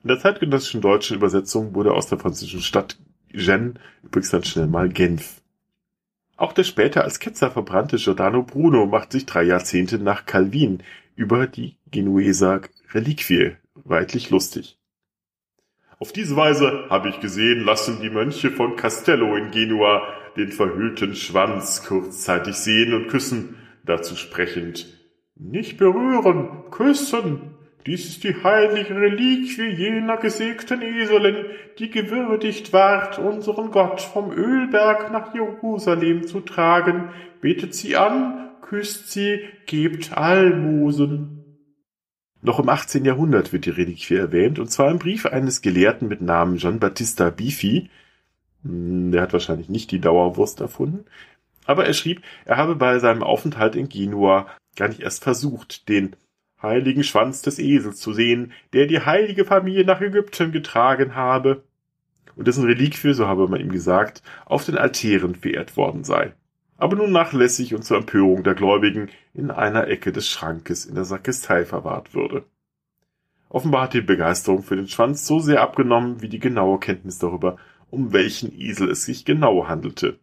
In 0.02 0.08
der 0.08 0.20
zeitgenössischen 0.20 0.82
deutschen 0.82 1.16
Übersetzung 1.16 1.76
wurde 1.76 1.94
aus 1.94 2.08
der 2.08 2.18
französischen 2.18 2.62
Stadt 2.62 2.98
Gênes 3.32 3.76
übrigens 4.04 4.32
dann 4.32 4.44
schnell 4.44 4.68
mal 4.68 4.90
Genf. 4.90 5.42
Auch 6.36 6.54
der 6.54 6.64
später 6.64 7.04
als 7.04 7.20
Ketzer 7.20 7.52
verbrannte 7.52 7.98
Giordano 7.98 8.42
Bruno 8.42 8.88
macht 8.88 9.12
sich 9.12 9.26
drei 9.26 9.44
Jahrzehnte 9.44 10.00
nach 10.00 10.26
Calvin 10.26 10.82
über 11.16 11.46
die 11.46 11.78
Genueser 11.92 12.62
Reliquie 12.92 13.56
weitlich 13.76 14.32
lustig. 14.32 14.78
Auf 16.00 16.12
diese 16.12 16.36
Weise, 16.36 16.86
habe 16.90 17.10
ich 17.10 17.20
gesehen, 17.20 17.64
lassen 17.64 18.00
die 18.02 18.10
Mönche 18.10 18.52
von 18.52 18.76
Castello 18.76 19.36
in 19.36 19.52
Genua 19.52 20.02
den 20.36 20.52
verhüllten 20.52 21.16
Schwanz 21.16 21.86
kurzzeitig 21.86 22.56
sehen 22.56 22.94
und 22.94 23.08
küssen, 23.08 23.56
dazu 23.86 24.16
sprechend 24.16 24.88
Nicht 25.36 25.78
berühren, 25.78 26.70
küssen, 26.72 27.54
dies 27.86 28.06
ist 28.08 28.24
die 28.24 28.44
heilige 28.44 28.96
Reliquie 28.96 29.68
jener 29.76 30.16
gesägten 30.18 30.82
Eselin, 30.82 31.46
die 31.80 31.90
gewürdigt 31.90 32.72
ward, 32.72 33.20
unseren 33.20 33.72
Gott 33.72 34.00
vom 34.00 34.32
Ölberg 34.32 35.12
nach 35.12 35.36
Jerusalem 35.36 36.26
zu 36.26 36.40
tragen. 36.40 37.10
Betet 37.42 37.76
sie 37.76 37.98
an, 37.98 38.52
küsst 38.62 39.12
sie, 39.12 39.42
gebt 39.66 40.18
Almosen. 40.18 41.43
Noch 42.46 42.60
im 42.60 42.68
18. 42.68 43.06
Jahrhundert 43.06 43.54
wird 43.54 43.66
die 43.66 43.70
Reliquie 43.70 44.16
erwähnt, 44.16 44.60
und 44.60 44.70
zwar 44.70 44.92
im 44.92 45.00
Brief 45.00 45.26
eines 45.26 45.62
Gelehrten 45.62 46.10
mit 46.10 46.22
Namen 46.22 46.58
Gian 46.58 46.78
Battista 46.78 47.30
Bifi. 47.30 47.90
Hm, 48.64 49.14
der 49.14 49.22
hat 49.22 49.32
wahrscheinlich 49.32 49.70
nicht 49.70 49.92
die 49.92 50.02
Dauerwurst 50.02 50.60
erfunden. 50.60 51.06
Aber 51.66 51.86
er 51.86 51.94
schrieb, 51.94 52.22
er 52.44 52.58
habe 52.58 52.76
bei 52.76 53.00
seinem 53.00 53.24
Aufenthalt 53.24 53.78
in 53.78 53.88
Genua 53.88 54.48
gar 54.76 54.90
nicht 54.90 55.00
erst 55.00 55.24
versucht, 55.24 55.88
den 55.88 56.18
heiligen 56.62 57.06
Schwanz 57.06 57.42
des 57.42 57.60
Esels 57.60 58.02
zu 58.02 58.12
sehen, 58.12 58.52
der 58.74 58.88
die 58.88 59.00
heilige 59.00 59.46
Familie 59.46 59.86
nach 59.86 60.02
Ägypten 60.02 60.52
getragen 60.52 61.16
habe, 61.16 61.64
und 62.36 62.48
dessen 62.48 62.66
Reliquie, 62.66 63.14
so 63.14 63.28
habe 63.28 63.48
man 63.48 63.62
ihm 63.62 63.72
gesagt, 63.72 64.22
auf 64.46 64.66
den 64.66 64.78
Altären 64.78 65.36
verehrt 65.36 65.78
worden 65.78 66.04
sei. 66.04 66.34
Aber 66.84 66.98
nun 66.98 67.14
nachlässig 67.14 67.74
und 67.74 67.86
zur 67.86 67.96
Empörung 67.96 68.44
der 68.44 68.56
Gläubigen 68.56 69.10
in 69.34 69.52
einer 69.52 69.88
Ecke 69.88 70.12
des 70.12 70.28
Schrankes 70.28 70.86
in 70.86 70.96
der 70.96 71.06
Sakristei 71.06 71.64
verwahrt 71.64 72.14
würde. 72.14 72.44
Offenbar 73.48 73.84
hat 73.84 73.94
die 73.94 74.02
Begeisterung 74.02 74.64
für 74.64 74.76
den 74.76 74.90
Schwanz 74.90 75.26
so 75.26 75.40
sehr 75.40 75.62
abgenommen 75.62 76.22
wie 76.22 76.28
die 76.28 76.40
genaue 76.40 76.80
Kenntnis 76.80 77.20
darüber, 77.20 77.56
um 77.90 78.12
welchen 78.12 78.52
Esel 78.60 78.92
es 78.92 79.06
sich 79.06 79.24
genau 79.24 79.66
handelte. 79.70 80.20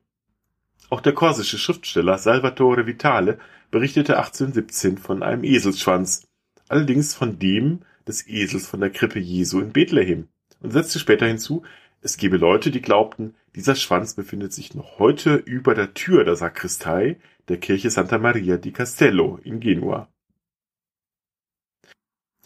Auch 0.91 1.01
der 1.01 1.15
korsische 1.15 1.57
Schriftsteller 1.57 2.19
Salvatore 2.19 2.87
Vitale 2.87 3.39
berichtete 3.71 4.19
1817 4.19 4.99
von 4.99 5.23
einem 5.23 5.45
Eselsschwanz, 5.45 6.29
allerdings 6.69 7.15
von 7.15 7.39
dem 7.39 7.87
des 8.07 8.29
Esels 8.29 8.69
von 8.69 8.81
der 8.81 8.91
Krippe 8.91 9.19
Jesu 9.19 9.61
in 9.61 9.73
Bethlehem, 9.73 10.29
und 10.61 10.73
setzte 10.73 10.99
später 10.99 11.27
hinzu, 11.27 11.63
es 12.03 12.19
gebe 12.19 12.37
Leute, 12.37 12.71
die 12.71 12.83
glaubten, 12.83 13.35
dieser 13.55 13.75
Schwanz 13.75 14.15
befindet 14.15 14.53
sich 14.53 14.75
noch 14.75 14.99
heute 14.99 15.35
über 15.35 15.75
der 15.75 15.95
Tür 15.95 16.25
der 16.25 16.37
Sakristei 16.37 17.19
der 17.49 17.59
Kirche 17.59 17.91
Santa 17.91 18.19
Maria 18.19 18.57
di 18.57 18.73
Castello 18.73 19.39
in 19.43 19.59
Genua. 19.59 20.09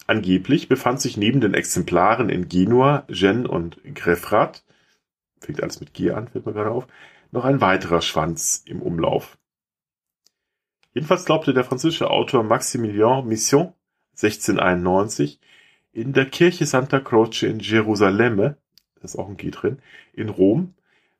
Angeblich 0.06 0.68
befand 0.68 1.00
sich 1.00 1.16
neben 1.16 1.40
den 1.40 1.54
Exemplaren 1.54 2.28
in 2.28 2.48
Genua, 2.48 3.04
Gênes 3.08 3.46
und 3.46 3.80
Greffrath, 3.94 4.64
fängt 5.40 5.62
alles 5.62 5.80
mit 5.80 5.94
G 5.94 6.10
an, 6.10 6.28
fällt 6.28 6.46
mir 6.46 6.52
gerade 6.52 6.70
auf, 6.70 6.86
noch 7.32 7.44
ein 7.44 7.60
weiterer 7.60 8.00
Schwanz 8.00 8.62
im 8.66 8.80
Umlauf. 8.82 9.38
Jedenfalls 10.92 11.24
glaubte 11.24 11.52
der 11.52 11.64
französische 11.64 12.10
Autor 12.10 12.44
Maximilien 12.44 13.26
Mission 13.26 13.72
1691 14.12 15.40
in 15.92 16.12
der 16.12 16.26
Kirche 16.26 16.66
Santa 16.66 17.00
Croce 17.00 17.42
in 17.42 17.58
Gerusalemme, 17.58 18.56
da 18.96 19.02
ist 19.02 19.16
auch 19.16 19.28
ein 19.28 19.36
G 19.36 19.50
drin, 19.50 19.80
in 20.12 20.28
Rom, 20.28 20.74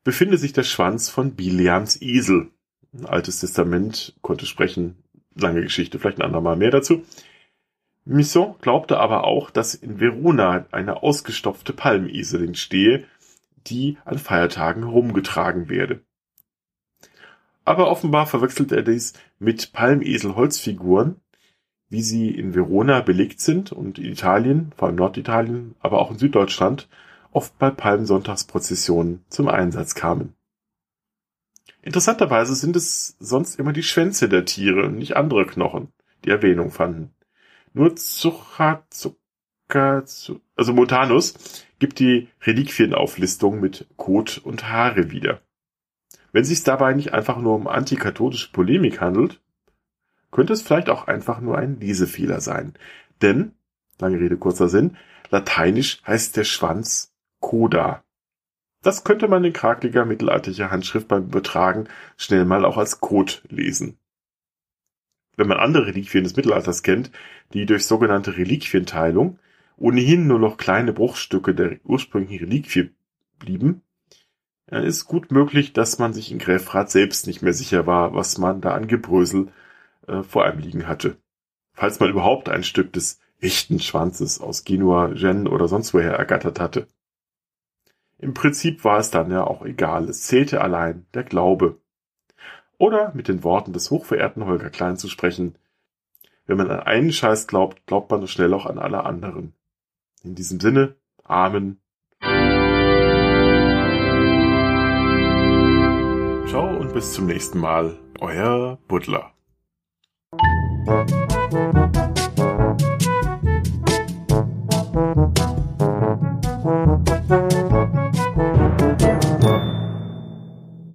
befinde 0.05 0.39
sich 0.39 0.53
der 0.53 0.63
Schwanz 0.63 1.09
von 1.09 1.35
Bileams 1.35 2.01
Esel. 2.01 2.51
Ein 2.93 3.07
altes 3.07 3.41
Testament 3.41 4.15
konnte 4.23 4.47
sprechen, 4.47 4.97
lange 5.35 5.63
Geschichte, 5.63 5.99
vielleicht 5.99 6.19
ein 6.19 6.27
andermal 6.27 6.57
mehr 6.57 6.71
dazu. 6.71 7.05
Misson 8.05 8.55
glaubte 8.61 8.99
aber 8.99 9.25
auch, 9.25 9.51
dass 9.51 9.75
in 9.75 9.99
Verona 9.99 10.67
eine 10.71 11.03
ausgestopfte 11.03 11.73
Palmeselin 11.73 12.55
stehe, 12.55 13.05
die 13.67 13.97
an 14.05 14.19
Feiertagen 14.19 14.85
herumgetragen 14.85 15.71
werde. 15.71 16.01
Aber 17.65 17.91
offenbar 17.91 18.27
verwechselt 18.27 18.73
er 18.73 18.83
dies 18.83 19.15
mit 19.39 19.73
Palmesel-Holzfiguren, 19.73 21.17
wie 21.89 22.03
sie 22.03 22.29
in 22.29 22.55
Verona 22.55 23.01
belegt 23.01 23.41
sind 23.41 23.73
und 23.73 23.99
in 23.99 24.05
Italien, 24.05 24.73
vor 24.77 24.89
allem 24.89 24.97
Norditalien, 24.97 25.75
aber 25.81 25.99
auch 26.01 26.11
in 26.11 26.19
Süddeutschland, 26.19 26.89
oft 27.35 27.59
bei 27.59 27.71
Palmsonntagsprozessionen 27.71 29.25
zum 29.29 29.49
Einsatz 29.49 29.95
kamen. 29.95 30.35
Interessanterweise 31.83 32.55
sind 32.55 32.77
es 32.77 33.17
sonst 33.19 33.59
immer 33.59 33.73
die 33.75 33.83
Schwänze 33.83 34.29
der 34.29 34.47
Tiere 34.47 34.89
nicht 34.89 35.17
andere 35.17 35.45
Knochen, 35.45 35.93
die 36.25 36.31
Erwähnung 36.31 36.71
fanden. 36.71 37.15
Nur 37.75 37.97
Zucca, 37.97 38.85
also 39.69 40.73
Montanus 40.73 41.35
gibt 41.79 41.99
die 41.99 42.29
Reliquienauflistung 42.43 43.61
mit 43.61 43.89
Kot 43.97 44.39
und 44.39 44.71
Haare 44.71 45.11
wieder. 45.11 45.43
Wenn 46.33 46.45
sich 46.45 46.63
dabei 46.63 46.95
nicht 46.95 47.13
einfach 47.13 47.39
nur 47.39 47.55
um 47.55 47.67
antikatholische 47.67 48.53
Polemik 48.53 49.01
handelt, 49.01 49.41
könnte 50.31 50.53
es 50.53 50.63
vielleicht 50.63 50.89
auch 50.89 51.07
einfach 51.07 51.41
nur 51.41 51.59
ein 51.59 51.81
Lesefehler 51.81 52.41
sein. 52.41 52.75
Denn, 53.23 53.53
lange 54.01 54.19
Rede, 54.19 54.37
kurzer 54.37 54.69
Sinn, 54.69 54.97
lateinisch 55.31 56.03
heißt 56.07 56.37
der 56.37 56.45
Schwanz 56.45 57.14
Coda. 57.45 58.03
Das 58.81 59.05
könnte 59.05 59.29
man 59.29 59.45
in 59.45 59.53
krakeliger 59.53 60.07
mittelalterlicher 60.07 60.71
Handschrift 60.71 61.09
beim 61.09 61.25
Übertragen 61.25 61.89
schnell 62.17 62.47
mal 62.47 62.65
auch 62.65 62.79
als 62.79 63.01
Code 63.01 63.35
lesen. 63.51 63.99
Wenn 65.37 65.49
man 65.49 65.59
andere 65.59 65.87
Reliquien 65.89 66.25
des 66.25 66.37
Mittelalters 66.37 66.83
kennt, 66.83 67.11
die 67.53 67.67
durch 67.67 67.85
sogenannte 67.85 68.39
Reliquienteilung 68.39 69.39
ohnehin 69.77 70.27
nur 70.27 70.39
noch 70.39 70.57
kleine 70.57 70.95
Bruchstücke 70.95 71.55
der 71.55 71.81
ursprünglichen 71.85 72.47
Reliquie 72.47 72.93
blieben, 73.39 73.83
dann 74.67 74.83
ist 74.83 75.05
gut 75.05 75.31
möglich, 75.31 75.75
dass 75.75 75.99
man 75.99 76.15
sich 76.15 76.33
in 76.33 76.39
Gräfrath 76.39 76.91
selbst 76.91 77.27
nicht 77.27 77.43
mehr 77.43 77.53
sicher 77.53 77.87
war, 77.87 78.15
was 78.15 78.39
man 78.39 78.63
da 78.63 78.73
an 78.73 78.89
Gebrösel 78.89 79.49
äh, 80.07 80.23
vor 80.23 80.47
einem 80.47 80.61
liegen 80.61 80.89
hatte. 80.89 81.19
Falls 81.75 82.01
man 82.01 82.09
überhaupt 82.09 82.49
ein 82.49 82.65
Stück 82.65 82.95
des 82.95 83.21
echten 83.39 83.81
Schwanzes 83.81 84.41
aus 84.41 84.65
Genua, 84.65 85.09
Gen 85.09 85.47
oder 85.47 85.69
sonst 85.69 85.93
woher 85.93 86.15
ergattert 86.15 86.59
hatte. 86.59 86.87
Im 88.19 88.35
Prinzip 88.35 88.85
war 88.85 88.99
es 88.99 89.11
dann 89.11 89.31
ja 89.31 89.45
auch 89.45 89.65
egal, 89.65 90.09
es 90.09 90.23
zählte 90.23 90.61
allein 90.61 91.07
der 91.15 91.25
Glaube. 91.25 91.81
Oder 92.79 93.13
mit 93.15 93.29
den 93.29 93.45
Worten 93.45 93.73
des 93.73 93.91
hochverehrten 93.91 94.47
Holger 94.47 94.71
Klein 94.71 94.97
zu 94.97 95.09
sprechen, 95.09 95.57
wenn 96.47 96.59
man 96.59 96.71
an 96.71 96.81
einen 96.81 97.13
Scheiß 97.13 97.47
glaubt, 97.47 97.87
glaubt 97.87 98.11
man 98.11 98.27
schnell 98.27 98.53
auch 98.53 98.67
an 98.67 98.79
alle 98.79 99.05
anderen. 99.05 99.55
In 100.23 100.35
diesem 100.35 100.61
Sinne, 100.61 100.97
Amen. 101.23 101.81
Ciao 106.47 106.77
und 106.77 106.93
bis 106.93 107.15
zum 107.15 107.27
nächsten 107.27 107.59
Mal, 107.59 107.99
euer 108.21 108.79
Butler. 108.87 109.33